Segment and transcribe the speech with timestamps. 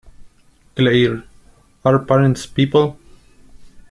[0.73, 1.23] Clair
[1.85, 2.97] "Are Parents People?